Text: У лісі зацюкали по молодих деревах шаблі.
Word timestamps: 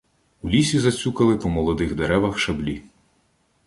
У 0.41 0.49
лісі 0.49 0.79
зацюкали 0.79 1.37
по 1.37 1.49
молодих 1.49 1.95
деревах 1.95 2.39
шаблі. 2.39 2.81